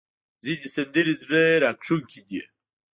[0.43, 2.41] ځینې سندرې زړه راښکونکې دي.